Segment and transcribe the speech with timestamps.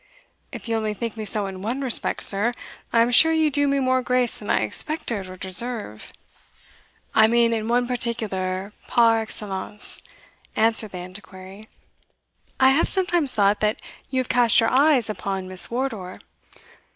[0.51, 2.55] "If you only think me so in one respect, sir,
[2.91, 6.11] I am sure you do me more grace than I expected or deserve."
[7.13, 10.01] "I mean in one particular par excellence,"
[10.55, 11.69] answered the Antiquary.
[12.59, 13.79] "I have sometimes thought that
[14.09, 16.17] you have cast your eyes upon Miss Wardour."